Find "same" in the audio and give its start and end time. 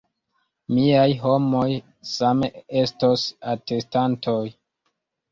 2.11-2.49